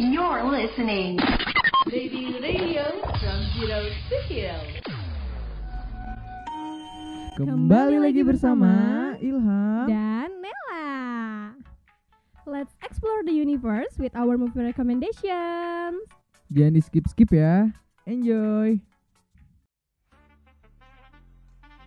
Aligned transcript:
You're 0.00 0.48
listening. 0.48 1.20
Baby 1.92 2.32
Radio 2.40 2.88
from 3.20 3.38
Zero 3.52 3.84
to 3.84 4.16
Hero. 4.32 4.56
Kembali 7.36 8.00
lagi 8.00 8.24
bersama 8.24 8.72
Ilham. 9.20 9.84
dan 9.84 10.32
Nela. 10.40 10.88
Let's 12.48 12.72
explore 12.80 13.28
the 13.28 13.36
universe 13.36 13.92
with 14.00 14.16
our 14.16 14.40
movie 14.40 14.72
recommendations. 14.72 16.00
Jangan 16.48 16.72
di 16.72 16.80
skip 16.80 17.04
skip 17.04 17.36
ya. 17.36 17.68
Enjoy. 18.08 18.80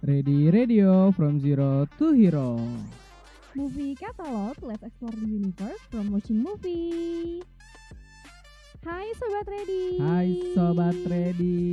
Ready 0.06 0.54
Radio 0.54 1.10
from 1.18 1.42
Zero 1.42 1.90
to 1.98 2.14
Hero. 2.14 2.62
Movie 3.58 3.94
catalog, 3.94 4.58
let's 4.62 4.82
explore 4.82 5.14
the 5.14 5.30
universe 5.30 5.82
from 5.90 6.10
watching 6.10 6.42
movie. 6.42 7.43
Hai 8.84 9.08
sobat 9.16 9.46
ready. 9.48 9.84
Hai 9.98 10.28
sobat 10.52 10.98
ready. 11.08 11.64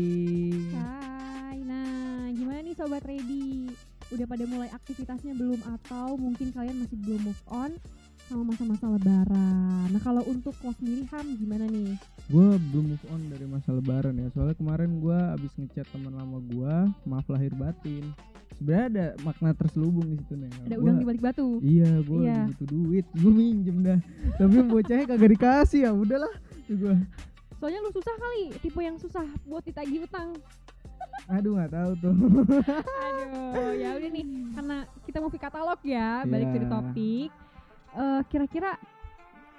Hai. 0.71 1.59
Nah, 1.67 2.31
gimana 2.31 2.63
nih 2.63 2.75
sobat 2.75 3.03
ready? 3.03 3.75
Udah 4.11 4.27
pada 4.27 4.45
mulai 4.47 4.71
aktivitasnya 4.71 5.35
belum 5.35 5.59
atau 5.67 6.15
mungkin 6.15 6.51
kalian 6.51 6.83
masih 6.83 6.99
belum 7.03 7.21
move 7.27 7.43
on 7.51 7.71
sama 8.27 8.55
masa-masa 8.55 8.87
lebaran. 8.87 9.91
Nah, 9.91 10.03
kalau 10.03 10.23
untuk 10.25 10.55
kelas 10.63 10.79
sendiri 10.79 11.03
Ham 11.11 11.27
gimana 11.35 11.67
nih? 11.67 11.99
Gue 12.31 12.49
belum 12.71 12.95
move 12.95 13.07
on 13.11 13.21
dari 13.27 13.47
masa 13.47 13.75
lebaran 13.75 14.15
ya. 14.15 14.31
Soalnya 14.31 14.55
kemarin 14.55 15.03
gue 15.03 15.19
abis 15.35 15.53
ngechat 15.59 15.87
teman 15.91 16.15
lama 16.15 16.39
gue, 16.47 16.75
maaf 17.11 17.27
lahir 17.27 17.51
batin. 17.59 18.07
Sebenarnya 18.55 18.87
ada 18.87 19.07
makna 19.27 19.51
terselubung 19.55 20.15
di 20.15 20.17
situ 20.23 20.35
nih. 20.39 20.51
Ada 20.69 20.77
udang 20.79 20.99
di 21.01 21.07
balik 21.07 21.23
batu. 21.23 21.59
Iya, 21.59 21.91
gue 22.07 22.19
Iya. 22.23 22.41
butuh 22.55 22.69
duit, 22.71 23.07
gue 23.19 23.33
minjem 23.35 23.79
dah. 23.83 23.99
Tapi 24.39 24.57
bocahnya 24.63 25.05
kagak 25.11 25.31
dikasih 25.35 25.81
ya, 25.87 25.91
udahlah. 25.91 26.35
Gue, 26.71 26.95
Soalnya 27.57 27.79
lu 27.79 27.91
susah 27.91 28.15
kali, 28.15 28.55
tipe 28.57 28.79
yang 28.79 28.97
susah 28.97 29.27
buat 29.45 29.61
ditagih 29.61 30.03
utang. 30.03 30.33
aduh 31.27 31.55
nggak 31.55 31.71
tahu 31.71 31.93
tuh. 32.01 32.15
Aduh, 32.81 33.73
ya 33.75 33.95
udah 33.95 34.11
nih, 34.11 34.25
karena 34.51 34.77
kita 35.05 35.17
mau 35.19 35.31
katalog 35.31 35.81
ya, 35.83 36.23
balik 36.25 36.47
Iya. 36.47 36.55
dari 36.55 36.67
topik. 36.67 37.31
Eh, 37.93 38.21
kira-kira 38.27 38.71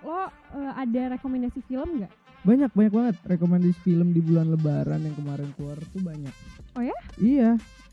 lo 0.02 0.26
eh, 0.26 0.74
ada 0.78 1.02
rekomendasi 1.14 1.62
film 1.62 2.00
nggak? 2.00 2.14
banyak 2.42 2.74
banyak 2.74 2.90
banget 2.90 3.16
rekomendasi 3.22 3.78
film 3.80 4.10
di 4.10 4.20
bulan 4.20 4.50
Lebaran 4.50 4.98
yang 5.00 5.14
kemarin 5.14 5.54
keluar 5.54 5.78
tuh 5.94 6.02
banyak. 6.02 6.34
Oh 6.74 6.82
ya? 6.82 6.98
Iya, 7.16 7.50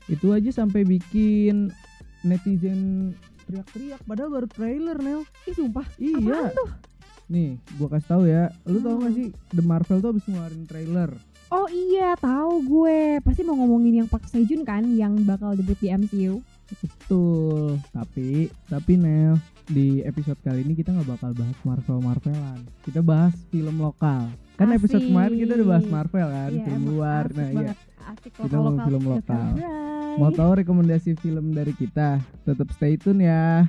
itu 0.07 0.33
aja 0.33 0.49
sampai 0.49 0.81
bikin 0.81 1.69
netizen 2.23 3.13
teriak-teriak. 3.45 4.01
Padahal 4.03 4.33
baru 4.33 4.47
trailer 4.49 4.97
Nel. 4.97 5.21
Ih 5.45 5.53
sumpah, 5.53 5.85
Iya. 5.95 6.17
apaan 6.17 6.49
tuh? 6.55 6.69
Nih, 7.29 7.49
gua 7.77 7.87
kasih 7.89 8.09
tahu 8.09 8.23
ya. 8.25 8.49
Lu 8.65 8.77
tau 8.79 8.97
gak 8.97 9.05
Hmm. 9.05 9.15
sih 9.15 9.27
The 9.51 9.61
Marvel 9.61 9.97
tuh 9.99 10.09
habis 10.11 10.25
ngeluarin 10.25 10.65
trailer. 10.65 11.11
Oh 11.49 11.65
iya, 11.67 12.13
tahu 12.15 12.61
gue. 12.63 12.99
Pasti 13.19 13.41
mau 13.41 13.53
ngomongin 13.55 13.93
yang 13.95 14.07
Park 14.07 14.25
Sejun 14.25 14.61
kan, 14.61 14.85
yang 14.87 15.17
bakal 15.23 15.53
debut 15.53 15.73
di 15.75 15.89
MCU. 15.89 16.41
Betul. 16.75 17.81
Tapi, 17.89 18.29
tapi 18.65 18.91
Nel, 18.95 19.37
di 19.65 20.01
episode 20.03 20.37
kali 20.39 20.61
ini 20.61 20.73
kita 20.73 20.89
nggak 20.91 21.09
bakal 21.11 21.33
bahas 21.33 21.57
Marvel 21.63 21.99
Marvelan. 21.99 22.59
Kita 22.81 23.01
bahas 23.01 23.33
film 23.49 23.77
lokal. 23.77 24.29
Kan 24.55 24.69
episode 24.71 25.01
kemarin 25.01 25.37
kita 25.37 25.53
udah 25.55 25.67
bahas 25.67 25.81
Asik. 25.81 25.93
Marvel 25.95 26.27
kan, 26.27 26.49
Iya, 26.51 26.63
film 26.63 26.83
luar. 26.87 27.23
asik 27.23 27.33
Nah, 27.33 27.45
iya. 27.45 27.55
banget. 27.55 27.77
Asik 27.99 28.31
Kita 28.35 28.55
mau 28.55 28.75
film 28.79 29.03
lokal. 29.07 29.47
Bray. 29.51 30.15
Mau 30.15 30.29
tahu 30.31 30.51
rekomendasi 30.55 31.09
film 31.15 31.45
dari 31.49 31.73
kita? 31.73 32.09
Tetap 32.43 32.67
stay 32.71 32.93
tune 32.93 33.21
ya. 33.23 33.65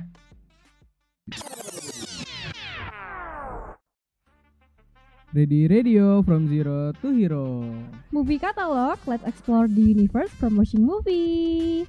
Ready 5.30 5.70
Radio 5.70 6.26
from 6.26 6.50
Zero 6.50 6.90
to 6.98 7.14
Hero. 7.14 7.62
Movie 8.10 8.42
catalog, 8.42 8.98
let's 9.06 9.22
explore 9.22 9.70
the 9.70 9.78
universe 9.78 10.34
from 10.34 10.58
watching 10.58 10.82
movie. 10.82 11.86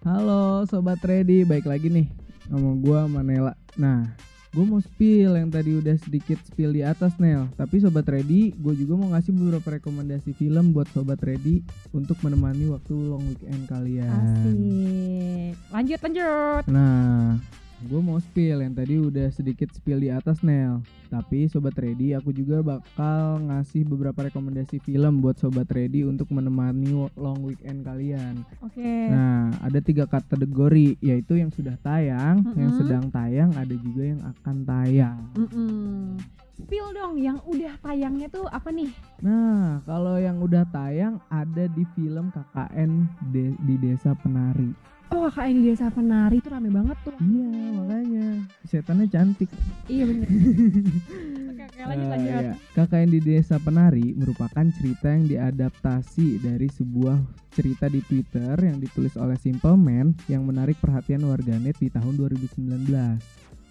Halo 0.00 0.64
sobat 0.64 1.04
ready, 1.04 1.44
baik 1.44 1.68
lagi 1.68 1.92
nih 1.92 2.08
sama 2.48 2.72
gua 2.80 3.04
Manela. 3.12 3.52
Nah, 3.76 4.08
gue 4.56 4.64
mau 4.64 4.80
spill 4.80 5.36
yang 5.36 5.52
tadi 5.52 5.76
udah 5.76 6.00
sedikit 6.00 6.40
spill 6.48 6.72
di 6.72 6.80
atas 6.80 7.20
Nel. 7.20 7.44
Tapi 7.60 7.76
sobat 7.76 8.08
ready, 8.08 8.56
gue 8.56 8.72
juga 8.72 9.04
mau 9.04 9.12
ngasih 9.12 9.36
beberapa 9.36 9.76
rekomendasi 9.76 10.32
film 10.32 10.72
buat 10.72 10.88
sobat 10.96 11.20
ready 11.28 11.60
untuk 11.92 12.16
menemani 12.24 12.72
waktu 12.72 12.96
long 12.96 13.36
weekend 13.36 13.68
kalian. 13.68 14.08
Asik. 14.08 15.60
Lanjut, 15.76 16.00
lanjut. 16.00 16.64
Nah, 16.72 17.36
gue 17.84 18.00
mau 18.00 18.16
spill 18.16 18.64
yang 18.64 18.72
tadi 18.72 18.96
udah 18.96 19.28
sedikit 19.28 19.68
spill 19.68 20.00
di 20.00 20.08
atas 20.08 20.40
Nel. 20.40 20.80
Tapi 21.12 21.44
sobat 21.46 21.76
ready, 21.76 22.16
aku 22.16 22.32
juga 22.32 22.64
bakal 22.64 23.44
ngasih 23.46 23.84
beberapa 23.84 24.26
rekomendasi 24.26 24.80
film 24.80 25.20
buat 25.20 25.36
sobat 25.36 25.68
ready 25.68 26.02
untuk 26.02 26.32
menemani 26.32 26.88
long 27.14 27.44
weekend 27.44 27.84
kalian. 27.84 28.40
Oke. 28.64 29.12
Nah, 29.12 29.52
ada 29.60 29.78
tiga 29.84 30.08
kategori, 30.08 30.96
yaitu 31.04 31.36
yang 31.36 31.52
sudah 31.52 31.76
tayang, 31.84 32.42
yang 32.56 32.72
Mm-mm. 32.72 32.80
sedang 32.80 33.04
tayang, 33.12 33.52
ada 33.54 33.76
juga 33.76 34.02
yang 34.02 34.20
akan 34.24 34.56
tayang. 34.64 35.18
Mm-mm. 35.36 36.16
Spill 36.56 36.88
dong 36.96 37.20
yang 37.20 37.36
udah 37.44 37.76
tayangnya 37.84 38.32
tuh 38.32 38.48
apa 38.48 38.72
nih? 38.72 38.88
Nah, 39.20 39.84
kalau 39.84 40.16
yang 40.16 40.40
udah 40.40 40.64
tayang 40.72 41.20
ada 41.28 41.68
di 41.68 41.84
film 41.92 42.32
KKN 42.32 43.04
De- 43.28 43.60
di 43.68 43.76
Desa 43.76 44.16
Penari. 44.16 44.72
Oh 45.06 45.30
kakak 45.30 45.46
ini 45.48 45.70
desa 45.70 45.86
penari 45.88 46.42
tuh 46.42 46.50
rame 46.50 46.68
banget 46.68 46.98
tuh. 47.02 47.14
Iya, 47.16 47.46
makanya 47.72 48.26
setannya 48.64 49.06
cantik. 49.06 49.50
Iya 49.86 50.04
bener. 50.04 50.26
oke 51.56 51.62
oke 51.62 51.80
lanjut 51.80 52.04
Eh, 52.04 52.10
lanjut. 52.10 52.42
iya. 52.42 52.52
KKN 52.74 53.08
di 53.08 53.20
Desa 53.20 53.56
Penari 53.56 54.06
merupakan 54.12 54.66
cerita 54.68 55.08
yang 55.08 55.24
diadaptasi 55.24 56.42
dari 56.42 56.68
sebuah 56.68 57.16
cerita 57.50 57.86
di 57.86 58.02
Twitter 58.02 58.54
yang 58.58 58.76
ditulis 58.76 59.14
oleh 59.14 59.36
Simple 59.36 59.74
Man 59.74 60.12
yang 60.26 60.42
menarik 60.42 60.76
perhatian 60.76 61.22
warganet 61.22 61.78
di 61.78 61.88
tahun 61.88 62.18
2019. 62.18 62.90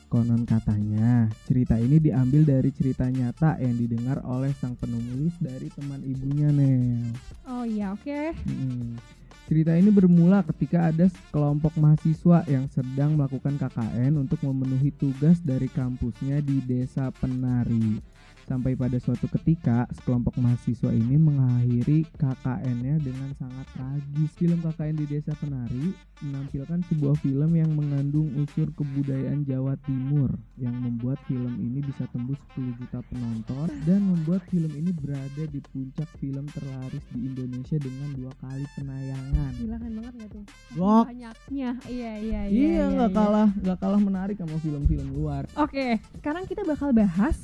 Konon 0.05 0.45
katanya, 0.45 1.27
cerita 1.43 1.75
ini 1.75 1.97
diambil 1.97 2.45
dari 2.45 2.69
cerita 2.69 3.03
nyata 3.05 3.57
yang 3.57 3.75
didengar 3.75 4.21
oleh 4.23 4.53
sang 4.55 4.77
penulis 4.77 5.33
dari 5.37 5.67
teman 5.67 5.99
ibunya, 5.99 6.47
Nel. 6.47 7.09
Oh 7.43 7.65
iya 7.65 7.91
oke. 7.91 8.31
Mm. 8.45 8.95
Cerita 9.45 9.77
ini 9.77 9.93
bermula 9.93 10.41
ketika 10.41 10.89
ada 10.89 11.05
kelompok 11.29 11.77
mahasiswa 11.77 12.41
yang 12.49 12.65
sedang 12.73 13.13
melakukan 13.13 13.61
KKN 13.61 14.17
untuk 14.17 14.41
memenuhi 14.41 14.89
tugas 14.89 15.37
dari 15.37 15.69
kampusnya 15.69 16.41
di 16.41 16.65
Desa 16.65 17.13
Penari. 17.13 18.01
Sampai 18.45 18.77
pada 18.77 19.01
suatu 19.01 19.25
ketika, 19.25 19.89
sekelompok 19.89 20.37
mahasiswa 20.37 20.93
ini 20.93 21.17
mengakhiri 21.17 22.05
KKN-nya 22.13 23.01
dengan 23.01 23.33
sangat 23.41 23.65
tragis. 23.73 24.31
Film 24.37 24.61
KKN 24.61 24.95
di 25.01 25.05
Desa 25.09 25.33
Penari 25.33 25.89
menampilkan 26.21 26.79
sebuah 26.93 27.17
film 27.25 27.57
yang 27.57 27.73
mengandung 27.73 28.29
unsur 28.37 28.69
kebudayaan 28.77 29.49
Jawa 29.49 29.73
Timur 29.83 30.29
yang 30.61 30.77
membuat 30.77 31.17
film 31.25 31.57
ini 31.57 31.81
bisa 31.81 32.05
tembus 32.13 32.37
10 32.53 32.77
juta 32.77 33.01
penonton 33.09 33.67
dan 33.83 33.99
membuat 34.05 34.45
film 34.53 34.69
ini 34.77 34.93
berada 34.93 35.43
di 35.49 35.59
puncak 35.73 36.07
film 36.21 36.45
terlaris 36.53 37.03
di 37.11 37.25
Indonesia 37.25 37.81
dengan 37.81 38.09
dua 38.13 38.31
kali 38.37 38.65
penayangan. 38.77 39.51
Gila 39.57 39.77
kan 39.81 39.91
banget 39.97 40.13
gak 40.21 40.29
tuh? 40.29 40.43
Wah. 40.77 41.03
Banyaknya. 41.09 41.69
Iya 41.89 42.13
iya 42.21 42.41
iya. 42.45 42.61
Iya 42.77 42.83
nggak 42.93 43.11
iya. 43.11 43.17
kalah 43.17 43.49
nggak 43.57 43.77
kalah 43.81 44.01
menarik 44.05 44.35
sama 44.37 44.57
film-film 44.61 45.07
luar. 45.17 45.43
Oke, 45.57 45.97
sekarang 46.21 46.45
kita 46.45 46.61
bakal 46.61 46.93
bahas 46.93 47.35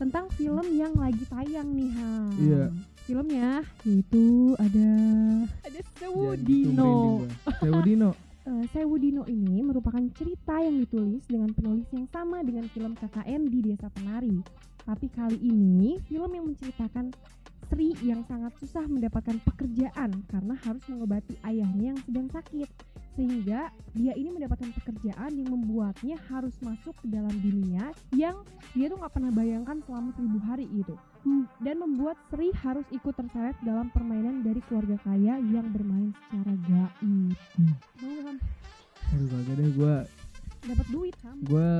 tentang 0.00 0.32
film 0.32 0.64
yang 0.72 0.96
lagi 0.96 1.20
tayang 1.28 1.76
nih 1.76 1.92
Ham. 1.92 2.32
Iya. 2.40 2.64
Filmnya 3.04 3.60
yaitu 3.84 4.56
ada 4.56 4.90
ada 5.60 5.80
Sewudino. 6.00 7.28
Sewudino. 7.60 8.12
Eh, 8.40 8.64
Sewudino 8.72 9.28
ini 9.28 9.60
merupakan 9.60 10.00
cerita 10.16 10.64
yang 10.64 10.80
ditulis 10.80 11.20
dengan 11.28 11.52
penulis 11.52 11.84
yang 11.92 12.08
sama 12.08 12.40
dengan 12.40 12.64
film 12.72 12.96
KKN 12.96 13.52
di 13.52 13.60
Desa 13.60 13.92
Penari. 13.92 14.40
Tapi 14.80 15.06
kali 15.12 15.36
ini 15.44 16.00
film 16.08 16.32
yang 16.32 16.48
menceritakan 16.48 17.12
Sri 17.68 17.92
yang 18.00 18.24
sangat 18.24 18.56
susah 18.56 18.88
mendapatkan 18.88 19.36
pekerjaan 19.44 20.24
karena 20.32 20.56
harus 20.64 20.80
mengobati 20.88 21.36
ayahnya 21.44 21.92
yang 21.92 22.00
sedang 22.00 22.32
sakit. 22.32 22.68
Sehingga 23.20 23.68
dia 23.92 24.16
ini 24.16 24.32
mendapatkan 24.32 24.72
pekerjaan 24.80 25.36
yang 25.36 25.52
membuatnya 25.52 26.16
harus 26.32 26.56
masuk 26.64 26.96
ke 27.04 27.06
dalam 27.12 27.36
dunia 27.44 27.92
yang 28.16 28.40
dia 28.72 28.88
tuh 28.88 28.96
nggak 28.96 29.12
pernah 29.12 29.28
bayangkan 29.28 29.76
selama 29.84 30.08
seribu 30.16 30.40
hari 30.40 30.64
gitu. 30.72 30.96
Hmm, 31.20 31.44
Dan 31.60 31.84
membuat 31.84 32.16
Sri 32.32 32.48
harus 32.64 32.88
ikut 32.88 33.12
terseret 33.12 33.52
dalam 33.60 33.92
permainan 33.92 34.40
dari 34.40 34.64
keluarga 34.64 34.96
kaya 35.04 35.36
yang 35.36 35.68
bermain 35.68 36.16
secara 36.16 36.52
gaib. 36.64 37.36
Hmm. 37.60 37.76
Aduh 39.12 39.28
kagak 39.28 39.54
deh 39.60 39.70
gue 39.76 39.96
dapat 40.60 40.86
duit 40.92 41.16
Ham. 41.24 41.36
gue 41.44 41.70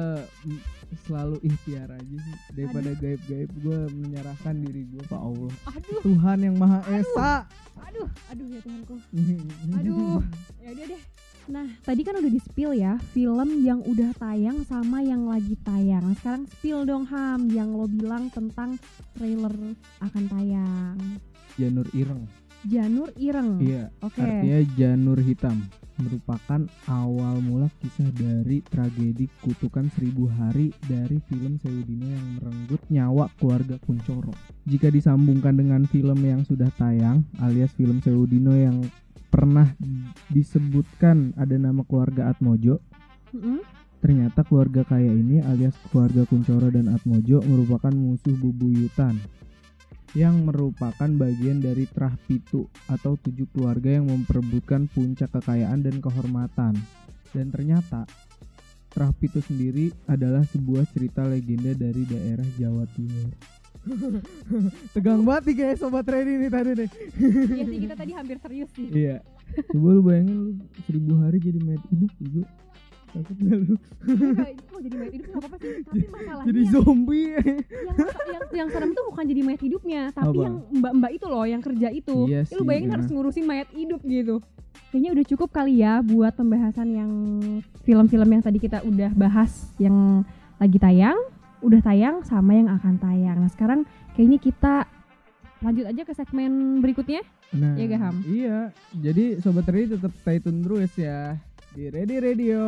selalu 1.05 1.37
ikhtiar 1.45 1.89
aja 1.93 2.17
sih 2.17 2.37
daripada 2.57 2.97
gaib-gaib 2.97 3.51
gue 3.61 3.79
menyerahkan 3.93 4.57
diri 4.57 4.89
gue 4.89 5.05
ke 5.05 5.17
Allah 5.17 5.53
Aduh, 5.69 6.01
Tuhan 6.01 6.39
yang 6.41 6.57
maha 6.57 6.81
esa 6.89 7.45
aduh, 7.77 8.09
aduh 8.33 8.47
ya 8.49 8.61
Tuhanku. 8.63 8.95
Aduh, 9.83 10.21
ya 10.63 10.69
udah 10.73 10.85
deh. 10.95 11.03
Nah, 11.49 11.67
tadi 11.81 12.05
kan 12.05 12.21
udah 12.21 12.29
di-spill 12.29 12.77
ya 12.77 13.01
film 13.17 13.65
yang 13.65 13.81
udah 13.87 14.13
tayang 14.21 14.61
sama 14.69 15.01
yang 15.01 15.25
lagi 15.25 15.57
tayang. 15.65 16.05
Nah, 16.05 16.17
sekarang 16.19 16.45
spill 16.51 16.85
dong 16.85 17.09
Ham 17.09 17.49
yang 17.49 17.73
lo 17.73 17.89
bilang 17.89 18.29
tentang 18.29 18.77
trailer 19.17 19.55
akan 20.05 20.25
tayang. 20.29 20.97
Janur 21.57 21.89
Ireng. 21.97 22.29
Janur 22.69 23.09
Ireng. 23.17 23.57
Iya, 23.57 23.89
Oke. 24.05 24.21
artinya 24.21 24.61
janur 24.77 25.19
hitam 25.25 25.65
merupakan 26.01 26.61
awal 26.89 27.37
mula 27.45 27.69
kisah 27.85 28.09
dari 28.17 28.65
tragedi 28.65 29.29
kutukan 29.45 29.93
seribu 29.93 30.27
hari 30.33 30.73
dari 30.89 31.21
film 31.29 31.61
Seudino 31.61 32.09
yang 32.09 32.27
merenggut 32.41 32.83
nyawa 32.89 33.29
keluarga 33.37 33.77
Kuncoro. 33.85 34.33
Jika 34.65 34.89
disambungkan 34.89 35.61
dengan 35.61 35.85
film 35.85 36.25
yang 36.25 36.43
sudah 36.49 36.73
tayang 36.81 37.23
alias 37.45 37.77
film 37.77 38.01
Seudino 38.01 38.57
yang 38.57 38.81
pernah 39.31 39.79
disebutkan 40.29 41.39
ada 41.39 41.55
nama 41.55 41.87
keluarga 41.87 42.29
Atmojo, 42.29 42.83
Mm-mm. 43.31 43.63
ternyata 44.03 44.43
keluarga 44.43 44.83
kaya 44.83 45.15
ini 45.15 45.39
alias 45.41 45.79
keluarga 45.89 46.27
Kuncoro 46.27 46.69
dan 46.69 46.91
Atmojo 46.91 47.39
merupakan 47.47 47.95
musuh 47.95 48.35
bubuyutan 48.35 49.17
yang 50.19 50.43
merupakan 50.43 51.07
bagian 51.07 51.63
dari 51.63 51.87
Trah 51.87 52.19
Pitu 52.27 52.67
atau 52.91 53.15
tujuh 53.15 53.47
keluarga 53.55 53.95
yang 53.95 54.11
memperebutkan 54.11 54.91
puncak 54.91 55.31
kekayaan 55.39 55.87
dan 55.87 56.03
kehormatan. 56.03 56.75
Dan 57.31 57.55
ternyata 57.55 58.11
Trah 58.91 59.15
Pitu 59.15 59.39
sendiri 59.39 59.95
adalah 60.11 60.43
sebuah 60.51 60.83
cerita 60.91 61.23
legenda 61.23 61.71
dari 61.79 62.03
daerah 62.03 62.49
Jawa 62.59 62.91
Timur. 62.91 63.60
Tegang 64.95 65.25
banget 65.25 65.43
nih 65.51 65.57
kayak 65.57 65.77
sobat 65.77 66.07
ready 66.07 66.37
nih 66.37 66.51
tadi 66.51 66.71
nih. 66.77 66.89
Iya 67.51 67.65
sih 67.67 67.79
kita 67.81 67.95
tadi 67.97 68.13
hampir 68.13 68.37
serius 68.39 68.71
sih. 68.73 68.89
Iya. 68.89 69.17
Coba 69.73 69.89
lu 69.91 70.01
bayangin 70.01 70.37
lu 70.37 70.53
seribu 70.85 71.13
hari 71.19 71.39
jadi 71.39 71.59
mayat 71.59 71.83
hidup 71.89 72.13
gitu. 72.19 72.41
Takut 73.11 73.37
gak 73.37 73.59
lu? 73.59 73.75
Mau 74.71 74.79
jadi 74.79 74.97
mayat 74.97 75.13
hidup 75.13 75.27
nggak 75.27 75.41
apa-apa 75.43 75.57
sih. 75.59 75.73
Tapi 75.83 76.07
masalahnya 76.07 76.47
Jadi 76.47 76.61
zombie. 76.71 77.27
yang, 77.35 77.97
yang 78.31 78.43
yang 78.55 78.69
serem 78.71 78.91
tuh 78.95 79.05
bukan 79.11 79.25
jadi 79.27 79.41
mayat 79.43 79.61
hidupnya, 79.61 80.03
tapi 80.15 80.37
Apa? 80.39 80.45
yang 80.47 80.55
mbak-mbak 80.71 81.11
itu 81.11 81.27
loh 81.27 81.45
yang 81.45 81.59
kerja 81.59 81.89
itu. 81.91 82.17
Iya 82.31 82.43
Ya, 82.47 82.55
lu 82.55 82.63
sih, 82.63 82.67
bayangin 82.69 82.87
iya. 82.87 82.95
harus 82.95 83.07
ngurusin 83.11 83.45
mayat 83.45 83.69
hidup 83.75 84.01
gitu. 84.07 84.37
Kayaknya 84.91 85.11
udah 85.11 85.25
cukup 85.27 85.49
kali 85.51 85.83
ya 85.83 85.99
buat 86.01 86.33
pembahasan 86.33 86.89
yang 86.91 87.11
film-film 87.83 88.29
yang 88.29 88.43
tadi 88.43 88.59
kita 88.59 88.79
udah 88.83 89.11
bahas 89.13 89.51
yang 89.77 90.23
lagi 90.57 90.79
tayang, 90.79 91.19
udah 91.61 91.81
tayang 91.85 92.25
sama 92.25 92.57
yang 92.57 92.69
akan 92.73 92.97
tayang. 93.01 93.39
Nah, 93.41 93.51
sekarang 93.53 93.85
kayaknya 94.17 94.39
kita 94.41 94.75
lanjut 95.61 95.85
aja 95.89 96.03
ke 96.05 96.13
segmen 96.17 96.81
berikutnya. 96.81 97.21
Nah, 97.53 97.77
Iya 97.77 97.85
gak, 97.97 98.01
Ham? 98.01 98.17
Iya. 98.25 98.59
Jadi 98.97 99.25
sobat 99.43 99.69
ready 99.69 99.93
tetap 99.93 100.13
stay 100.23 100.39
tune 100.41 100.65
terus 100.65 100.93
ya 100.97 101.37
di 101.71 101.87
Ready 101.87 102.19
Radio 102.19 102.63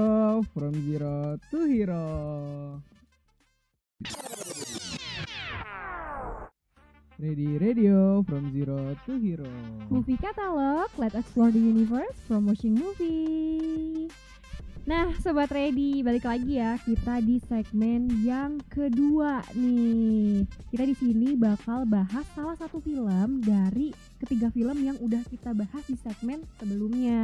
from 0.55 0.71
Zero 0.87 1.35
to 1.51 1.59
Hero. 1.67 2.05
Ready 7.19 7.59
Radio 7.59 8.23
from 8.27 8.51
Zero 8.55 8.95
to 9.07 9.13
Hero. 9.19 9.51
Movie 9.91 10.19
Catalog, 10.19 10.91
let's 10.99 11.15
explore 11.15 11.51
the 11.51 11.59
universe 11.59 12.15
from 12.27 12.47
watching 12.47 12.75
movie. 12.75 14.11
Nah, 14.83 15.15
sobat 15.23 15.47
ready, 15.55 16.03
balik 16.03 16.27
lagi 16.27 16.59
ya 16.59 16.75
kita 16.83 17.23
di 17.23 17.39
segmen 17.47 18.11
yang 18.27 18.59
kedua 18.67 19.39
nih. 19.55 20.43
Kita 20.75 20.83
di 20.83 20.95
sini 20.99 21.39
bakal 21.39 21.87
bahas 21.87 22.27
salah 22.35 22.59
satu 22.59 22.83
film 22.83 23.47
dari 23.47 23.95
ketiga 24.19 24.51
film 24.51 24.75
yang 24.83 24.99
udah 24.99 25.23
kita 25.31 25.55
bahas 25.55 25.87
di 25.87 25.95
segmen 26.03 26.43
sebelumnya. 26.59 27.23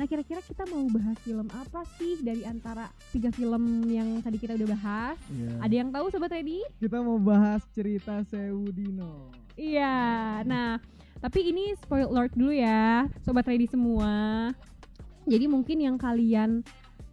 Nah, 0.00 0.06
kira-kira 0.08 0.40
kita 0.40 0.64
mau 0.72 0.88
bahas 0.88 1.20
film 1.20 1.44
apa 1.52 1.84
sih 2.00 2.16
dari 2.24 2.40
antara 2.48 2.88
tiga 3.12 3.28
film 3.36 3.84
yang 3.92 4.24
tadi 4.24 4.40
kita 4.40 4.56
udah 4.56 4.68
bahas? 4.72 5.20
Iya. 5.28 5.52
Ada 5.60 5.74
yang 5.76 5.92
tahu 5.92 6.08
sobat 6.08 6.32
ready? 6.32 6.64
Kita 6.80 7.04
mau 7.04 7.20
bahas 7.20 7.60
cerita 7.76 8.24
Sewudino. 8.32 9.28
Iya. 9.60 10.40
Nah, 10.48 10.80
tapi 11.20 11.52
ini 11.52 11.76
spoiler 11.84 12.32
dulu 12.32 12.56
ya, 12.56 13.12
sobat 13.20 13.44
ready 13.44 13.68
semua. 13.68 14.48
Jadi 15.26 15.44
mungkin 15.46 15.78
yang 15.78 15.96
kalian 15.96 16.62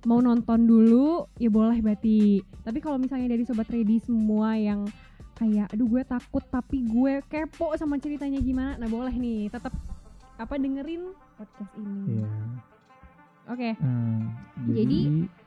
mau 0.07 0.23
nonton 0.23 0.63
dulu 0.63 1.27
ya 1.35 1.51
boleh 1.51 1.79
berarti. 1.83 2.39
Tapi 2.63 2.79
kalau 2.79 2.95
misalnya 2.95 3.31
dari 3.31 3.43
sobat 3.43 3.67
ready 3.67 3.99
semua 3.99 4.55
yang 4.55 4.87
kayak 5.35 5.71
aduh 5.71 5.87
gue 5.87 6.03
takut 6.03 6.43
tapi 6.51 6.83
gue 6.83 7.23
kepo 7.27 7.71
sama 7.75 7.99
ceritanya 7.99 8.39
gimana. 8.39 8.75
Nah, 8.75 8.87
boleh 8.87 9.11
nih 9.11 9.47
tetap 9.47 9.71
apa 10.39 10.55
dengerin 10.55 11.11
podcast 11.35 11.71
ini. 11.75 12.19
Iya. 12.19 12.31
Oke. 13.49 13.69
Nah, 13.81 14.23
Jadi- 14.71 15.07
Jadi 15.09 15.38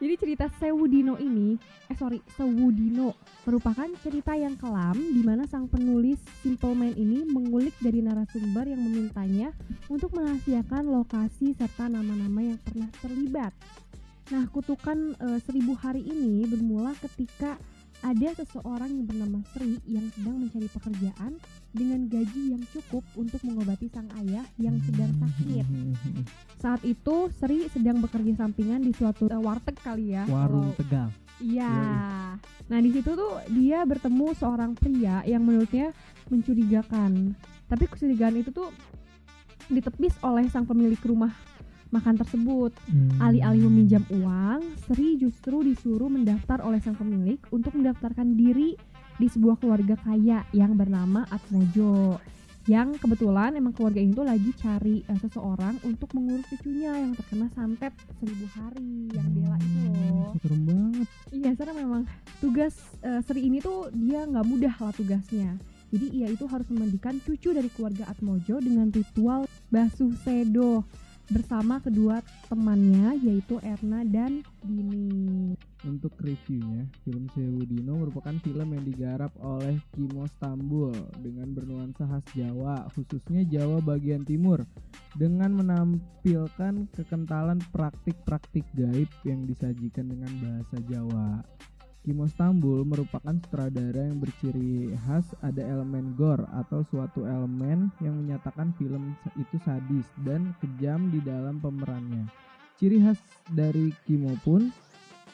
cerita 0.00 0.46
Sewudino 0.60 1.16
ini, 1.16 1.56
eh 1.88 1.96
sorry, 1.96 2.20
Sewudino 2.36 3.16
merupakan 3.48 3.88
cerita 4.04 4.36
yang 4.36 4.58
kelam 4.60 4.98
di 4.98 5.22
mana 5.24 5.48
sang 5.48 5.70
penulis 5.70 6.20
Simple 6.44 6.76
Man 6.76 6.92
ini 6.98 7.24
mengulik 7.24 7.72
dari 7.80 8.04
narasumber 8.04 8.68
yang 8.68 8.82
memintanya 8.82 9.54
untuk 9.88 10.12
merahasiakan 10.12 10.90
lokasi 10.90 11.56
serta 11.56 11.88
nama-nama 11.88 12.42
yang 12.44 12.58
pernah 12.60 12.90
terlibat. 13.00 13.56
Nah, 14.34 14.44
kutukan 14.50 15.14
eh, 15.16 15.38
seribu 15.46 15.78
hari 15.78 16.02
ini 16.02 16.44
bermula 16.50 16.92
ketika 16.98 17.54
ada 18.02 18.28
seseorang 18.36 18.90
yang 18.92 19.06
bernama 19.08 19.38
Sri 19.52 19.80
yang 19.88 20.06
sedang 20.12 20.36
mencari 20.44 20.68
pekerjaan 20.68 21.32
dengan 21.72 22.00
gaji 22.06 22.42
yang 22.54 22.62
cukup 22.72 23.02
untuk 23.16 23.40
mengobati 23.42 23.88
sang 23.88 24.08
ayah 24.24 24.44
yang 24.60 24.76
sedang 24.84 25.10
sakit. 25.16 25.66
Saat 26.60 26.82
itu 26.84 27.32
Sri 27.36 27.66
sedang 27.72 27.98
bekerja 28.00 28.46
sampingan 28.46 28.84
di 28.84 28.92
suatu 28.92 29.26
eh, 29.28 29.40
warteg 29.40 29.76
kali 29.80 30.12
ya. 30.12 30.24
Warung 30.28 30.72
kalau- 30.72 30.78
Tegal. 30.78 31.08
Iya. 31.36 31.72
Nah 32.72 32.78
di 32.80 32.90
situ 32.96 33.12
tuh 33.12 33.44
dia 33.52 33.84
bertemu 33.84 34.32
seorang 34.32 34.72
pria 34.72 35.20
yang 35.28 35.44
menurutnya 35.44 35.92
mencurigakan. 36.32 37.36
Tapi 37.68 37.84
kecurigaan 37.84 38.40
itu 38.40 38.50
tuh 38.54 38.72
ditepis 39.68 40.16
oleh 40.22 40.46
sang 40.48 40.64
pemilik 40.64 40.98
rumah 41.02 41.34
makan 41.90 42.14
tersebut. 42.18 42.74
Hmm. 42.90 43.18
Alih-alih 43.22 43.66
meminjam 43.70 44.02
uang, 44.10 44.62
Sri 44.86 45.18
justru 45.20 45.62
disuruh 45.62 46.10
mendaftar 46.10 46.62
oleh 46.62 46.82
sang 46.82 46.98
pemilik 46.98 47.38
untuk 47.54 47.74
mendaftarkan 47.74 48.34
diri 48.34 48.74
di 49.16 49.26
sebuah 49.26 49.56
keluarga 49.60 49.96
kaya 50.00 50.44
yang 50.52 50.76
bernama 50.76 51.24
Atmojo. 51.32 52.20
Yang 52.66 52.98
kebetulan 52.98 53.54
emang 53.54 53.70
keluarga 53.78 54.02
ini 54.02 54.10
tuh 54.10 54.26
lagi 54.26 54.50
cari 54.58 54.98
eh, 55.06 55.18
seseorang 55.22 55.78
untuk 55.86 56.10
mengurus 56.18 56.50
cucunya 56.50 56.98
yang 56.98 57.14
terkena 57.14 57.46
santet 57.54 57.94
seribu 58.18 58.46
hari 58.58 59.06
yang 59.14 59.28
Bella 59.30 59.56
itu 59.62 59.78
loh. 59.86 59.94
Hmm, 59.94 60.34
Serem 60.42 60.60
banget. 60.66 61.08
Iya, 61.30 61.50
karena 61.54 61.74
memang 61.78 62.02
tugas 62.42 62.74
eh, 63.06 63.22
Sri 63.22 63.46
ini 63.46 63.62
tuh 63.62 63.86
dia 63.94 64.26
nggak 64.26 64.46
mudah 64.50 64.74
lah 64.82 64.90
tugasnya. 64.90 65.54
Jadi 65.94 66.06
ia 66.10 66.26
itu 66.26 66.42
harus 66.50 66.66
memandikan 66.66 67.22
cucu 67.22 67.54
dari 67.54 67.70
keluarga 67.70 68.10
Atmojo 68.10 68.58
dengan 68.58 68.90
ritual 68.90 69.46
basuh 69.70 70.10
sedo 70.26 70.82
bersama 71.26 71.82
kedua 71.82 72.22
temannya 72.46 73.18
yaitu 73.22 73.58
Erna 73.62 74.06
dan 74.06 74.46
Dini. 74.62 75.54
Untuk 75.86 76.18
reviewnya, 76.18 76.88
film 77.06 77.30
Sewudino 77.30 78.02
merupakan 78.02 78.34
film 78.42 78.74
yang 78.74 78.84
digarap 78.86 79.30
oleh 79.38 79.78
Kimo 79.94 80.26
Stambul 80.26 80.90
dengan 81.22 81.54
bernuansa 81.54 82.08
khas 82.10 82.26
Jawa, 82.34 82.90
khususnya 82.90 83.46
Jawa 83.46 83.78
bagian 83.78 84.26
timur, 84.26 84.66
dengan 85.14 85.54
menampilkan 85.54 86.90
kekentalan 86.90 87.62
praktik-praktik 87.70 88.66
gaib 88.74 89.06
yang 89.22 89.46
disajikan 89.46 90.10
dengan 90.10 90.32
bahasa 90.42 90.76
Jawa. 90.90 91.46
Kimo 92.06 92.30
Stambul 92.30 92.86
merupakan 92.86 93.34
sutradara 93.34 94.06
yang 94.06 94.22
berciri 94.22 94.94
khas 94.94 95.26
ada 95.42 95.58
elemen 95.58 96.14
gore 96.14 96.46
atau 96.54 96.86
suatu 96.86 97.26
elemen 97.26 97.90
yang 97.98 98.14
menyatakan 98.14 98.70
film 98.78 99.18
itu 99.34 99.58
sadis 99.66 100.06
dan 100.22 100.54
kejam 100.62 101.10
di 101.10 101.18
dalam 101.26 101.58
pemerannya. 101.58 102.30
Ciri 102.78 103.02
khas 103.02 103.18
dari 103.50 103.90
Kimo 104.06 104.38
pun 104.46 104.70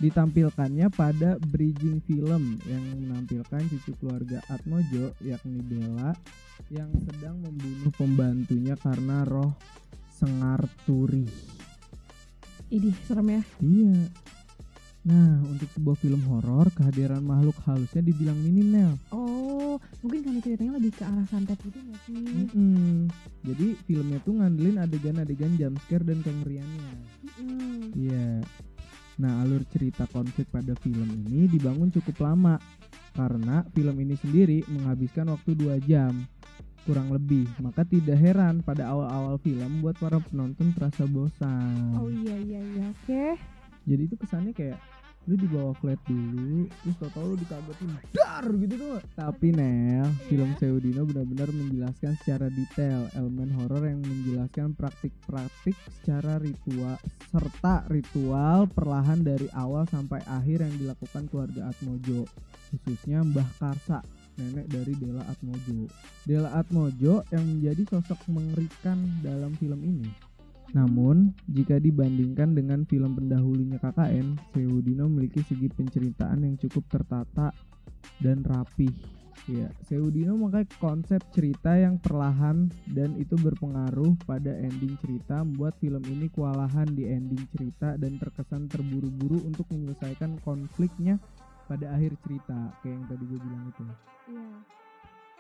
ditampilkannya 0.01 0.89
pada 0.97 1.37
bridging 1.53 2.01
film 2.09 2.57
yang 2.65 2.85
menampilkan 3.05 3.69
cucu 3.69 3.93
keluarga 4.01 4.41
Atmojo 4.49 5.13
yakni 5.21 5.61
Bella 5.61 6.17
yang 6.73 6.89
sedang 7.05 7.37
membunuh 7.45 7.93
pembantunya 8.01 8.81
karena 8.81 9.29
roh 9.29 9.53
sengar 10.09 10.65
turi. 10.89 11.29
Idih, 12.73 12.97
serem 13.05 13.29
ya. 13.29 13.43
Iya. 13.61 14.22
Nah, 15.03 15.43
untuk 15.51 15.67
sebuah 15.75 15.99
film 15.99 16.23
horor, 16.31 16.71
kehadiran 16.79 17.27
makhluk 17.27 17.59
halusnya 17.67 18.07
dibilang 18.07 18.39
minim, 18.39 18.71
Nel. 18.71 18.95
Oh, 19.11 19.75
mungkin 19.99 20.23
karena 20.23 20.39
ceritanya 20.39 20.79
lebih 20.79 20.95
ke 20.95 21.03
arah 21.03 21.27
santet 21.27 21.59
gitu 21.59 21.75
nggak 21.75 22.01
sih? 22.07 22.15
Mm-mm. 22.23 23.11
Jadi 23.43 23.67
filmnya 23.83 24.23
tuh 24.23 24.39
ngandelin 24.39 24.79
adegan-adegan 24.79 25.59
jumpscare 25.59 26.07
dan 26.07 26.23
kengeriannya. 26.23 26.93
Iya. 27.99 28.47
Nah, 29.19 29.43
alur 29.43 29.67
cerita 29.75 30.07
konflik 30.07 30.47
pada 30.55 30.79
film 30.79 31.27
ini 31.27 31.51
dibangun 31.51 31.91
cukup 31.91 32.23
lama 32.23 32.63
karena 33.13 33.67
film 33.75 33.99
ini 33.99 34.15
sendiri 34.15 34.63
menghabiskan 34.71 35.35
waktu 35.35 35.59
2 35.59 35.83
jam. 35.83 36.15
kurang 36.83 37.15
lebih. 37.15 37.47
Maka 37.63 37.87
tidak 37.87 38.19
heran 38.19 38.61
pada 38.63 38.91
awal-awal 38.91 39.39
film 39.39 39.83
buat 39.83 39.95
para 39.99 40.19
penonton 40.19 40.75
terasa 40.75 41.07
bosan. 41.07 41.95
Jadi 43.87 44.03
itu 44.07 44.17
kesannya 44.19 44.53
kayak 44.55 44.79
lu 45.31 45.39
dibawa 45.39 45.71
flat 45.79 46.03
dulu, 46.11 46.67
terus 46.83 46.97
tau-tau 46.99 47.31
lu 47.31 47.37
dikagetin 47.39 47.95
dar 48.11 48.43
gitu 48.43 48.75
tuh. 48.75 48.99
Tapi 49.15 49.55
Nel, 49.55 50.11
film 50.27 50.51
Seudino 50.59 51.07
benar-benar 51.07 51.47
menjelaskan 51.55 52.19
secara 52.19 52.51
detail 52.51 53.07
elemen 53.15 53.55
horor 53.55 53.87
yang 53.87 54.03
menjelaskan 54.03 54.75
praktik-praktik 54.75 55.79
secara 56.03 56.43
ritual 56.43 56.99
serta 57.31 57.87
ritual 57.87 58.67
perlahan 58.67 59.23
dari 59.23 59.47
awal 59.55 59.87
sampai 59.87 60.19
akhir 60.27 60.67
yang 60.67 60.75
dilakukan 60.83 61.31
keluarga 61.31 61.71
Atmojo, 61.71 62.27
khususnya 62.75 63.23
Mbah 63.23 63.51
Karsa, 63.63 64.03
nenek 64.43 64.67
dari 64.75 64.99
Dela 64.99 65.23
Atmojo. 65.31 65.87
Dela 66.27 66.51
Atmojo 66.59 67.23
yang 67.31 67.47
menjadi 67.47 67.83
sosok 67.95 68.19
mengerikan 68.27 68.99
dalam 69.23 69.55
film 69.55 69.79
ini. 69.87 70.32
Namun, 70.73 71.37
jika 71.53 71.77
dibandingkan 71.77 72.57
dengan 72.57 72.89
film 72.89 73.13
pendahulunya 73.13 73.77
KKN, 73.77 74.41
Seudino 74.57 75.05
memiliki 75.09 75.45
segi 75.45 75.69
penceritaan 75.69 76.49
yang 76.49 76.57
cukup 76.57 76.89
tertata 76.89 77.53
dan 78.25 78.41
rapih. 78.41 78.93
Ya, 79.51 79.69
Seudino 79.85 80.39
memakai 80.39 80.71
konsep 80.79 81.19
cerita 81.35 81.75
yang 81.75 81.99
perlahan 81.99 82.71
dan 82.95 83.19
itu 83.19 83.35
berpengaruh 83.35 84.15
pada 84.23 84.55
ending 84.55 84.95
cerita 85.03 85.43
membuat 85.43 85.75
film 85.83 86.01
ini 86.09 86.31
kewalahan 86.31 86.87
di 86.95 87.11
ending 87.11 87.43
cerita 87.51 87.99
dan 87.99 88.23
terkesan 88.23 88.71
terburu-buru 88.71 89.43
untuk 89.43 89.67
menyelesaikan 89.75 90.39
konfliknya 90.47 91.19
pada 91.67 91.91
akhir 91.91 92.15
cerita 92.23 92.71
kayak 92.81 93.03
yang 93.03 93.05
tadi 93.11 93.25
gue 93.27 93.41
bilang 93.43 93.65
itu. 93.67 93.83
Iya. 94.31 94.82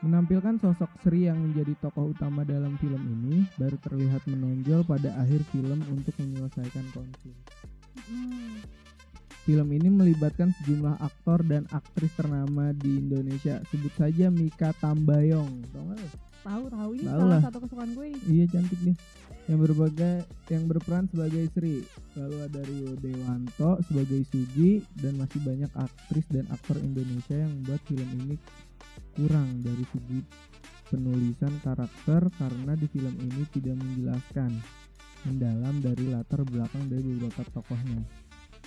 Menampilkan 0.02 0.58
sosok 0.58 0.90
Sri 1.06 1.30
yang 1.30 1.38
menjadi 1.38 1.78
tokoh 1.78 2.10
utama 2.10 2.42
dalam 2.42 2.74
film 2.82 2.98
ini 2.98 3.46
baru 3.54 3.78
terlihat 3.78 4.26
menonjol 4.26 4.82
pada 4.82 5.14
akhir 5.14 5.46
film 5.54 5.78
untuk 5.94 6.10
menyelesaikan 6.18 6.82
konflik. 6.90 7.38
Hmm. 8.10 8.58
Film 9.46 9.68
ini 9.74 9.90
melibatkan 9.90 10.50
sejumlah 10.58 10.98
aktor 11.02 11.46
dan 11.46 11.70
aktris 11.70 12.10
ternama 12.18 12.74
di 12.74 12.98
Indonesia. 12.98 13.62
Sebut 13.70 13.94
saja 13.94 14.26
Mika 14.30 14.74
Tambayong. 14.82 15.70
Tau 15.70 15.86
lu? 15.86 16.06
Tahu 16.42 16.64
tahu 16.74 16.90
ini 16.98 17.06
Tahu 17.06 17.18
salah 17.22 17.30
lah. 17.38 17.40
satu 17.46 17.58
kesukaan 17.62 17.90
gue 17.94 18.06
nih. 18.10 18.22
Iya 18.26 18.44
cantik 18.58 18.80
nih. 18.82 18.96
Yang 19.50 19.58
berbagai 19.66 20.14
yang 20.50 20.64
berperan 20.70 21.06
sebagai 21.10 21.46
Sri. 21.54 21.82
Lalu 22.18 22.36
ada 22.42 22.60
Rio 22.66 22.90
Dewanto 22.98 23.78
sebagai 23.86 24.22
Sugi 24.30 24.82
dan 24.98 25.18
masih 25.18 25.38
banyak 25.42 25.70
aktris 25.74 26.26
dan 26.30 26.46
aktor 26.50 26.78
Indonesia 26.78 27.34
yang 27.38 27.50
membuat 27.50 27.82
film 27.86 28.08
ini 28.26 28.34
kurang 29.16 29.60
dari 29.60 29.84
segi 29.92 30.20
penulisan 30.92 31.56
karakter 31.64 32.28
karena 32.36 32.72
di 32.76 32.86
film 32.92 33.14
ini 33.16 33.42
tidak 33.52 33.76
menjelaskan 33.80 34.50
mendalam 35.24 35.80
dari 35.80 36.04
latar 36.12 36.42
belakang 36.44 36.90
dari 36.90 37.16
beberapa 37.16 37.46
tokohnya 37.54 38.02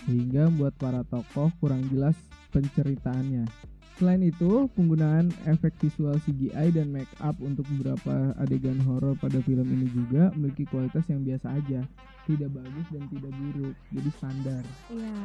sehingga 0.04 0.52
membuat 0.52 0.76
para 0.78 1.02
tokoh 1.08 1.50
kurang 1.58 1.88
jelas 1.90 2.16
penceritaannya. 2.54 3.48
Selain 3.96 4.20
itu, 4.20 4.68
penggunaan 4.76 5.32
efek 5.48 5.72
visual 5.80 6.20
CGI 6.20 6.68
dan 6.76 6.92
make 6.92 7.08
up 7.24 7.32
untuk 7.40 7.64
beberapa 7.80 8.36
adegan 8.44 8.76
horor 8.84 9.16
pada 9.16 9.40
film 9.48 9.64
ini 9.72 9.88
juga 9.88 10.36
memiliki 10.36 10.68
kualitas 10.68 11.08
yang 11.08 11.24
biasa 11.24 11.48
aja, 11.56 11.80
tidak 12.28 12.52
bagus 12.52 12.88
dan 12.92 13.08
tidak 13.08 13.32
buruk, 13.40 13.76
jadi 13.96 14.10
standar. 14.20 14.64
Iya. 14.92 15.16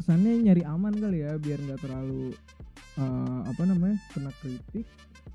Kesannya 0.00 0.32
nyari 0.40 0.64
aman 0.64 0.94
kali 0.96 1.20
ya, 1.20 1.36
biar 1.36 1.60
nggak 1.60 1.84
terlalu 1.84 2.32
eh, 2.98 3.40
apa 3.46 3.62
namanya 3.62 3.96
kena 4.12 4.34
kritik 4.42 4.86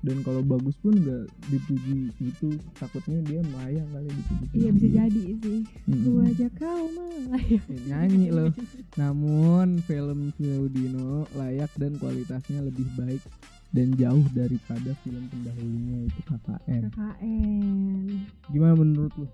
dan 0.04 0.20
kalau 0.20 0.44
bagus 0.44 0.76
pun 0.84 0.92
nggak 0.92 1.24
dipuji 1.48 2.12
gitu, 2.20 2.60
takutnya 2.76 3.24
dia 3.24 3.40
melayang 3.40 3.88
kali 3.88 4.12
dipuji. 4.12 4.52
Iya 4.52 4.70
bisa 4.76 4.88
jadi 4.92 5.22
sih. 5.40 5.60
Mm-mm. 5.88 6.04
Gua 6.04 6.22
aja 6.28 6.48
kau 6.60 6.84
melayang. 6.92 7.64
Eh, 7.72 7.80
nyanyi 7.88 8.28
loh. 8.28 8.52
Namun 9.00 9.80
film 9.88 10.28
Claudino 10.36 11.24
layak 11.32 11.72
dan 11.80 11.96
kualitasnya 11.96 12.60
lebih 12.68 12.84
baik 13.00 13.24
dan 13.72 13.96
jauh 13.96 14.26
daripada 14.36 14.92
film 15.00 15.24
pendahulunya 15.32 16.04
itu 16.04 16.20
KKN. 16.28 16.82
KKN. 16.92 18.06
Gimana 18.52 18.74
menurut 18.76 19.12
lu? 19.16 19.26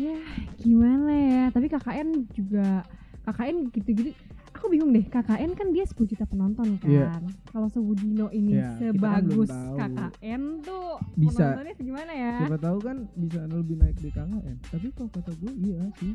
Ya 0.00 0.16
gimana 0.56 1.12
ya. 1.12 1.44
Tapi 1.52 1.68
KKN 1.68 2.32
juga 2.32 2.80
KKN 3.28 3.68
gitu-gitu. 3.76 4.16
Aku 4.62 4.70
bingung 4.70 4.94
deh. 4.94 5.02
KKN 5.02 5.58
kan 5.58 5.74
dia 5.74 5.82
10 5.82 6.06
juta 6.06 6.22
penonton 6.22 6.78
kan. 6.78 6.86
Iya. 6.86 7.10
Kalau 7.50 7.66
Sewudino 7.66 8.30
ini 8.30 8.62
Iya, 8.62 8.78
kita 8.78 8.94
kan 8.94 9.26
sebagus 9.26 9.50
tahu. 9.50 9.74
KKN 9.74 10.42
tuh 10.62 10.86
Bisa. 11.18 11.34
penontonnya 11.50 11.74
segimana 11.74 12.12
ya? 12.14 12.32
Siapa 12.46 12.58
tahu 12.62 12.78
kan 12.78 12.96
bisa 13.18 13.40
lebih 13.50 13.74
naik 13.82 13.98
di 13.98 14.10
KKN. 14.14 14.56
Tapi 14.70 14.86
kalau 14.94 15.10
kata 15.10 15.30
gue 15.34 15.52
iya 15.66 15.82
sih. 15.98 16.14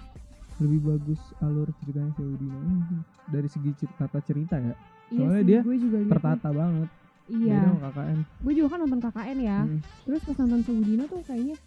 Lebih 0.63 0.79
bagus 0.79 1.19
alur 1.43 1.67
ceritanya 1.83 2.11
Claudino 2.15 2.57
ini 2.63 3.03
dari 3.27 3.51
segi 3.51 3.71
tata 3.99 4.19
cerita 4.23 4.55
ya. 4.63 4.71
Iya 5.11 5.19
soalnya 5.19 5.43
sih, 5.43 5.47
dia 5.51 5.59
gue 5.67 5.77
juga 5.83 5.97
Tertata 6.07 6.49
banget. 6.55 6.89
Iya. 7.27 7.59
Beda 7.67 7.79
KKN. 7.83 8.19
Gue 8.47 8.53
juga 8.55 8.67
kan 8.71 8.79
nonton 8.79 8.99
KKN 9.03 9.37
ya. 9.43 9.59
Hmm. 9.67 9.79
Terus 10.07 10.21
pas 10.23 10.37
nonton 10.39 10.61
Sewudino 10.63 11.03
tuh 11.11 11.19
kayaknya 11.27 11.59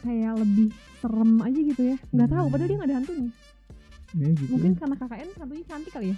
kayak 0.00 0.32
lebih 0.40 0.72
serem 1.04 1.32
aja 1.44 1.60
gitu 1.60 1.82
ya. 1.92 1.96
Nggak 2.16 2.28
tahu. 2.32 2.44
Hmm. 2.48 2.52
Padahal 2.56 2.68
dia 2.72 2.76
nggak 2.80 2.88
ada 2.88 2.98
hantunya. 3.04 3.32
Ya 4.16 4.28
gitu. 4.32 4.50
Mungkin 4.56 4.72
karena 4.76 4.96
KKN 4.96 5.28
hantunya 5.36 5.64
cantik 5.68 5.92
kali 5.92 6.06
ya. 6.12 6.16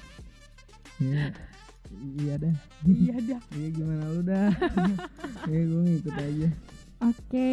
Ya. 1.01 1.27
Iya 1.91 2.35
dah. 2.39 2.55
iya 2.87 3.17
dah. 3.35 3.41
Iya 3.51 3.69
gimana 3.75 4.03
lu 4.15 4.23
dah? 4.23 4.51
ya 5.51 5.61
gue 5.65 5.83
ngikut 5.89 6.15
aja. 6.15 6.49
Oke. 7.03 7.51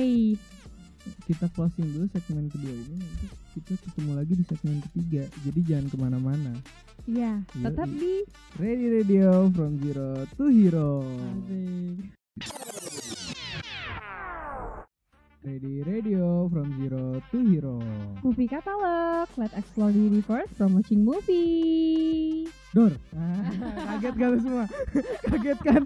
kita 1.23 1.47
closing 1.55 1.87
dulu 1.87 2.03
segmen 2.11 2.51
kedua 2.51 2.67
ini 2.67 2.99
nanti 2.99 3.25
kita 3.55 3.79
ketemu 3.79 4.11
lagi 4.11 4.35
di 4.35 4.43
segmen 4.43 4.83
ketiga 4.91 5.23
jadi 5.39 5.59
jangan 5.63 5.87
ke 5.87 5.95
mana-mana 5.95 6.51
Iya. 7.07 7.39
Tetap 7.55 7.87
di 7.87 8.27
Ready 8.59 8.87
Radio 8.91 9.47
from 9.55 9.79
Zero 9.79 10.27
to 10.35 10.51
Hero 10.51 11.07
Ready 15.47 15.79
Radio 15.81 16.51
from 16.51 16.75
Zero 16.75 17.23
to 17.23 17.37
Hero 17.41 17.79
Movie 18.19 18.45
Catalog. 18.45 19.31
Let's 19.33 19.55
explore 19.55 19.89
the 19.89 20.01
universe 20.01 20.51
from 20.53 20.75
watching 20.75 21.01
movie. 21.01 22.51
Dor 22.69 22.91
Ah, 23.15 23.47
kaget 23.95 24.13
gak 24.13 24.29
lu 24.29 24.39
semua 24.39 24.65
kaget 25.31 25.59
kan 25.61 25.81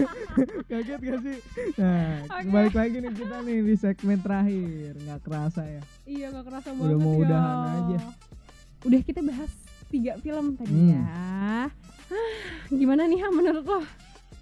kaget 0.70 1.00
gak 1.00 1.18
sih 1.18 1.38
nah 1.74 2.28
Oke. 2.28 2.52
balik 2.52 2.74
lagi 2.76 2.96
nih 3.00 3.12
kita 3.14 3.36
nih 3.40 3.58
di 3.64 3.74
segmen 3.74 4.20
terakhir 4.20 4.92
nggak 5.00 5.20
kerasa 5.24 5.62
ya 5.64 5.82
Iya 6.04 6.26
gak 6.30 6.44
kerasa 6.44 6.68
Udah 6.70 6.76
banget 6.76 7.00
mau 7.00 7.14
ya. 7.14 7.20
udahan 7.24 7.58
aja. 7.72 7.98
Udah 8.84 9.00
kita 9.00 9.20
bahas 9.24 9.50
tiga 9.88 10.12
film 10.18 10.44
tadi 10.54 10.70
Hmm. 10.70 10.92
ya. 10.92 11.02
Gimana 12.78 13.08
nih 13.08 13.18
ha 13.18 13.28
menurut 13.30 13.64
lo? 13.64 13.80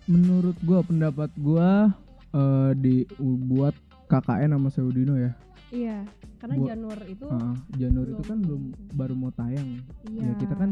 menurut 0.05 0.57
gua 0.61 0.81
pendapat 0.83 1.31
gua 1.37 1.95
eh 2.29 2.71
dibuat 2.75 3.77
KKN 4.09 4.51
sama 4.53 4.69
Seudino 4.69 5.15
ya 5.15 5.33
Iya. 5.69 6.01
Karena 6.39 6.55
Gua- 6.57 6.69
Janur 6.71 6.99
itu 7.05 7.27
Ah, 7.29 7.53
Janur 7.75 8.07
itu 8.07 8.15
belum- 8.17 8.25
kan 8.25 8.39
belum 8.41 8.63
baru 8.95 9.13
mau 9.13 9.29
tayang 9.31 9.69
iya, 10.07 10.23
ya, 10.25 10.33
kita 10.35 10.55
kan 10.55 10.71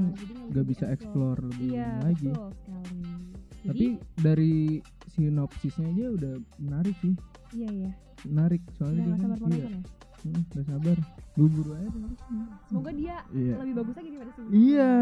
nggak 0.49 0.65
bisa 0.65 0.85
explore 0.89 1.37
lebih 1.43 1.69
Iya, 1.71 2.01
lagi 2.01 2.27
betul 2.27 2.49
sekali. 2.57 3.01
Jadi, 3.61 3.67
tapi 3.67 3.87
dari 4.17 4.55
sinopsisnya 5.11 5.87
aja 5.87 6.07
udah 6.13 6.33
menarik 6.59 6.97
sih 6.97 7.13
iya 7.53 7.69
iya. 7.69 7.91
menarik 8.25 8.63
soalnya 8.73 9.05
Udah 9.05 9.13
kan 9.13 9.21
sabar 9.21 9.37
iya 9.37 9.45
nonton 9.45 9.61
ya. 9.69 9.81
Hmm, 10.17 10.41
udah 10.49 10.65
sabar 10.65 10.97
bubur 11.37 11.67
aja. 11.73 11.89
Semoga 12.65 12.91
dia 12.91 13.17
iya 13.31 13.55
lebih 13.59 13.75
bagus 13.77 13.95
lagi 13.95 14.09
daripada 14.09 14.31
sebelumnya. 14.33 14.57
Iya. 14.57 14.93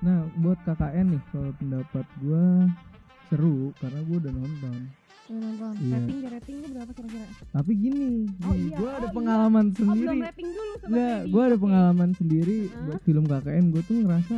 nah 0.00 0.18
buat 0.34 0.58
KKN 0.64 1.06
nih 1.10 1.22
kalau 1.28 1.52
pendapat 1.54 2.06
gua 2.18 2.44
seru 3.26 3.56
karena 3.76 4.00
gua 4.02 4.16
udah 4.18 4.32
nonton 4.32 4.78
Udah 5.30 5.38
nonton. 5.40 5.72
Iya. 5.78 5.94
Rating 5.94 6.18
ya 6.18 6.28
rating 6.32 6.56
lu 6.58 6.66
berapa 6.70 6.90
kira-kira? 6.90 7.26
tapi 7.50 7.72
gini 7.72 8.08
Oh 8.42 8.54
iya, 8.54 8.76
gua 8.76 8.90
ada 8.90 8.98
oh 8.98 9.06
iya. 9.06 9.14
pengalaman 9.14 9.66
Oh 9.66 9.74
sendiri 9.76 10.02
belum 10.02 10.18
rating 10.20 10.48
dulu 10.50 10.72
Enggak, 10.80 11.18
Baby. 11.20 11.30
gue 11.30 11.42
ada 11.44 11.56
pengalaman 11.56 12.10
sendiri 12.12 12.58
Hah? 12.66 12.82
buat 12.82 13.00
film 13.00 13.24
KKN. 13.24 13.64
Gue 13.70 13.82
tuh 13.84 13.94
ngerasa 14.00 14.34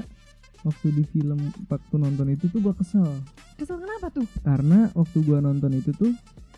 waktu 0.63 0.87
di 0.93 1.05
film 1.09 1.39
waktu 1.67 1.95
nonton 1.97 2.27
itu 2.29 2.45
tuh 2.47 2.61
gue 2.61 2.75
kesel 2.77 3.09
Kesel 3.57 3.77
kenapa 3.79 4.07
tuh? 4.11 4.27
karena 4.41 4.79
waktu 4.93 5.19
gue 5.19 5.39
nonton 5.41 5.73
itu 5.75 5.91
tuh 5.93 6.13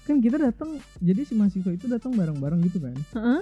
kan 0.05 0.21
kita 0.21 0.37
datang 0.37 0.77
jadi 1.01 1.25
si 1.25 1.33
mahasiswa 1.33 1.73
itu 1.73 1.87
datang 1.87 2.13
bareng-bareng 2.13 2.61
gitu 2.65 2.77
kan. 2.77 2.93
Heeh. 2.93 3.41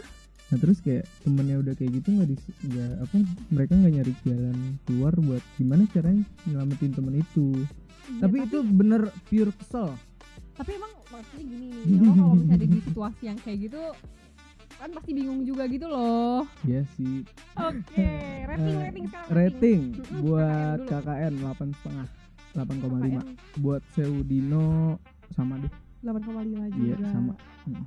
Nah 0.52 0.58
terus 0.60 0.78
kayak 0.78 1.08
temennya 1.24 1.58
udah 1.58 1.72
kayak 1.72 1.90
gitu 1.96 2.08
nggak 2.12 2.28
nggak 2.68 2.92
apa 3.02 3.14
mereka 3.48 3.72
nggak 3.74 3.92
nyari 3.96 4.12
jalan 4.22 4.56
keluar 4.84 5.12
buat 5.16 5.42
gimana 5.56 5.82
caranya 5.90 6.22
nyelamatin 6.44 6.92
temen 6.92 7.14
itu. 7.18 7.46
Iya, 8.02 8.18
tapi, 8.20 8.36
itu 8.44 8.58
bener 8.62 9.02
pure 9.26 9.50
kesel. 9.56 9.94
Tapi 10.52 10.70
emang 10.72 10.92
maksudnya 11.06 11.44
gini 11.44 11.66
nih 11.72 11.98
lo 11.98 12.10
kalau 12.12 12.34
misalnya 12.34 12.66
di 12.66 12.80
situasi 12.82 13.22
yang 13.24 13.38
kayak 13.38 13.58
gitu 13.62 13.82
kan 14.74 14.88
pasti 14.90 15.10
bingung 15.12 15.40
juga 15.42 15.64
gitu 15.66 15.86
loh 15.86 16.42
Ya 16.62 16.82
sih. 16.92 17.22
oke 17.54 18.08
rating 18.44 18.74
Eh, 18.74 18.82
rating 18.82 19.04
sekarang 19.06 19.30
Rating 19.30 19.80
Mm-mm, 19.94 20.20
buat 20.20 20.78
KKN 20.84 21.32
8 21.38 21.76
setengah 21.76 22.06
8,5 22.52 22.82
KKN. 22.90 23.26
buat 23.58 23.82
Seudino 23.90 24.98
sama 25.30 25.56
deh 25.56 25.72
8,5 26.02 26.34
juga. 26.68 26.82
Iya 26.82 26.96
sama. 27.06 27.34
Hmm. 27.62 27.84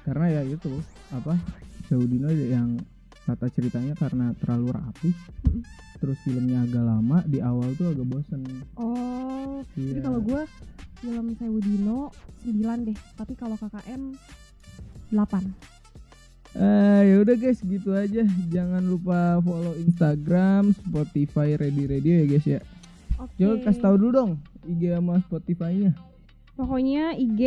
Karena 0.00 0.26
ya 0.32 0.42
itu 0.48 0.72
apa 1.10 1.36
Saudino 1.84 2.26
yang 2.32 2.80
kata 3.22 3.46
ceritanya 3.48 3.92
karena 3.94 4.32
terlalu 4.34 4.72
rapi. 4.72 5.10
Mm. 5.44 5.60
Terus 5.94 6.16
filmnya 6.24 6.64
agak 6.64 6.80
lama 6.80 7.20
di 7.22 7.38
awal 7.38 7.70
tuh 7.74 7.92
agak 7.92 8.08
bosen. 8.08 8.40
Oh, 8.74 9.60
jadi 9.76 9.92
Iya. 9.94 10.02
kalau 10.02 10.20
gue 10.24 10.42
film 11.00 11.32
Sewudino 11.36 12.12
9 12.44 12.86
deh, 12.88 12.98
tapi 13.16 13.32
kalau 13.32 13.56
KKN 13.56 14.14
8. 15.12 16.60
Eh 16.60 17.00
ya 17.06 17.16
udah 17.22 17.36
guys 17.38 17.62
gitu 17.62 17.94
aja. 17.94 18.26
Jangan 18.50 18.82
lupa 18.84 19.40
follow 19.40 19.74
Instagram, 19.78 20.76
Spotify, 20.76 21.56
Ready 21.56 21.84
Radio 21.88 22.12
ya 22.20 22.26
guys 22.26 22.46
ya. 22.46 22.60
Oke. 23.16 23.36
Coba 23.40 23.54
kasih 23.64 23.82
tahu 23.82 23.94
dulu 23.96 24.12
dong 24.12 24.32
IG 24.66 24.92
sama 24.92 25.14
Spotify-nya. 25.24 25.92
Pokoknya 26.58 27.16
IG 27.16 27.42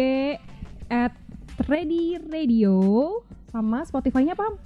at 0.89 1.13
Ready 1.69 2.17
Radio 2.31 2.75
sama 3.53 3.86
Spotify-nya 3.86 4.33
pam. 4.33 4.57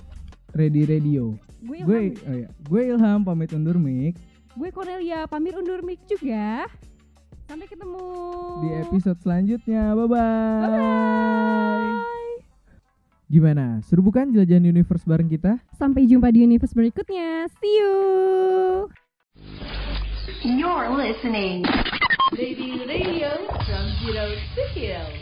Ready 0.55 0.87
Radio. 0.87 1.35
Gue 1.57 1.81
Gue 1.83 1.99
Ilham, 2.13 2.29
oh 2.29 2.35
ya, 2.37 2.49
gue 2.53 2.81
Ilham 2.93 3.19
pamit 3.25 3.49
undur 3.51 3.81
mic 3.81 4.15
gue 4.57 4.69
Cornelia 4.73 5.29
pamit 5.29 5.53
undur 5.53 5.85
mic 5.85 6.01
juga. 6.09 6.65
Sampai 7.47 7.63
ketemu 7.71 8.03
di 8.59 8.69
episode 8.75 9.19
selanjutnya. 9.23 9.95
Bye 9.95 10.07
bye. 10.11 10.67
Bye. 10.67 11.95
Gimana? 13.31 13.79
Seru 13.87 14.03
bukan 14.03 14.35
jelajahan 14.35 14.67
universe 14.67 15.07
bareng 15.07 15.31
kita? 15.31 15.55
Sampai 15.79 16.03
jumpa 16.11 16.27
di 16.27 16.43
universe 16.43 16.75
berikutnya. 16.75 17.47
See 17.63 17.73
you. 17.79 17.95
You're 20.43 20.91
listening. 20.91 21.63
Lady 22.35 22.83
Radio 22.83 23.31
from 23.63 23.85
Zero 24.03 24.27
to 24.35 24.63
Hero. 24.75 25.16